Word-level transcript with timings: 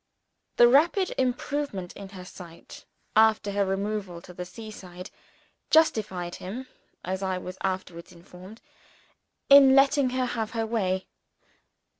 The 0.57 0.67
rapid 0.67 1.13
improvement 1.19 1.93
in 1.95 2.09
her 2.09 2.25
sight, 2.25 2.85
after 3.15 3.51
her 3.51 3.63
removal 3.63 4.19
to 4.23 4.33
the 4.33 4.45
sea 4.45 4.71
side, 4.71 5.11
justified 5.69 6.33
him 6.37 6.65
(as 7.05 7.21
I 7.21 7.37
was 7.37 7.59
afterwards 7.61 8.11
informed) 8.11 8.61
in 9.47 9.75
letting 9.75 10.09
her 10.09 10.25
have 10.25 10.53
her 10.57 10.65
way. 10.65 11.05